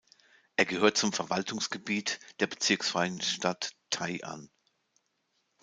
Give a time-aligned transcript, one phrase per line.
[0.55, 4.49] Er gehört zum Verwaltungsgebiet der bezirksfreien Stadt Tai’an.